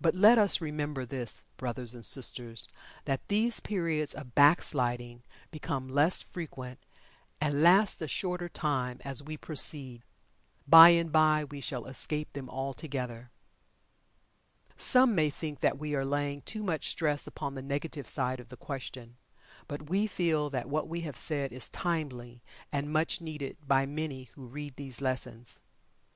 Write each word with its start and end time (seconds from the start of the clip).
But, 0.00 0.14
let 0.14 0.38
us 0.38 0.60
remember 0.60 1.04
this, 1.04 1.42
brothers 1.56 1.92
and 1.92 2.04
sisters, 2.04 2.68
that 3.04 3.26
these 3.26 3.58
periods 3.58 4.14
of 4.14 4.32
"back 4.36 4.62
sliding" 4.62 5.24
become 5.50 5.88
less 5.88 6.22
frequent, 6.22 6.78
and 7.40 7.64
last 7.64 8.00
a 8.00 8.06
shorter 8.06 8.48
time, 8.48 9.00
as 9.04 9.24
we 9.24 9.36
proceed. 9.36 10.04
Bye 10.68 10.90
and 10.90 11.10
bye 11.10 11.42
we 11.42 11.60
shall 11.60 11.86
escape 11.86 12.32
them 12.32 12.48
altogether. 12.48 13.32
Some 14.76 15.16
may 15.16 15.30
think 15.30 15.58
that 15.62 15.78
we 15.78 15.96
are 15.96 16.04
laying 16.04 16.42
too 16.42 16.62
much 16.62 16.86
stress 16.86 17.26
upon 17.26 17.56
the 17.56 17.60
negative 17.60 18.08
side 18.08 18.38
of 18.38 18.50
the 18.50 18.56
question, 18.56 19.16
but 19.66 19.90
we 19.90 20.06
feel 20.06 20.48
that 20.48 20.68
what 20.68 20.86
we 20.86 21.00
have 21.00 21.16
said 21.16 21.52
is 21.52 21.68
timely, 21.70 22.40
and 22.70 22.92
much 22.92 23.20
needed 23.20 23.56
by 23.66 23.84
many 23.84 24.30
who 24.36 24.46
read 24.46 24.76
these 24.76 25.00
lessons. 25.00 25.58